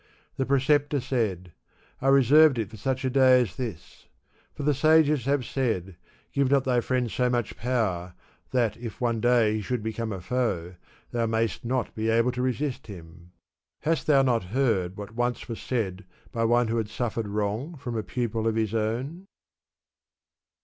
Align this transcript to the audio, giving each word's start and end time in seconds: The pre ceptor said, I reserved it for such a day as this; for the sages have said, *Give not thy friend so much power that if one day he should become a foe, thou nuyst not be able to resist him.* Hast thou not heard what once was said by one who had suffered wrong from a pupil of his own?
The 0.37 0.47
pre 0.47 0.59
ceptor 0.59 0.99
said, 0.99 1.51
I 2.01 2.07
reserved 2.07 2.57
it 2.57 2.71
for 2.71 2.77
such 2.77 3.05
a 3.05 3.09
day 3.11 3.39
as 3.41 3.55
this; 3.55 4.07
for 4.51 4.63
the 4.63 4.73
sages 4.73 5.25
have 5.25 5.45
said, 5.45 5.95
*Give 6.33 6.49
not 6.49 6.63
thy 6.63 6.81
friend 6.81 7.11
so 7.11 7.29
much 7.29 7.55
power 7.55 8.15
that 8.49 8.77
if 8.77 8.99
one 8.99 9.19
day 9.21 9.53
he 9.53 9.61
should 9.61 9.83
become 9.83 10.11
a 10.11 10.19
foe, 10.19 10.73
thou 11.11 11.27
nuyst 11.27 11.63
not 11.63 11.93
be 11.93 12.09
able 12.09 12.31
to 12.31 12.41
resist 12.41 12.87
him.* 12.87 13.33
Hast 13.81 14.07
thou 14.07 14.23
not 14.23 14.45
heard 14.45 14.97
what 14.97 15.13
once 15.13 15.47
was 15.47 15.61
said 15.61 16.03
by 16.31 16.45
one 16.45 16.69
who 16.69 16.77
had 16.77 16.89
suffered 16.89 17.27
wrong 17.27 17.77
from 17.77 17.95
a 17.95 18.01
pupil 18.01 18.47
of 18.47 18.55
his 18.55 18.73
own? 18.73 19.27